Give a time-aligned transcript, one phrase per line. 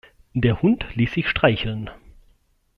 [0.33, 1.91] Der Hund ließ sich streicheln.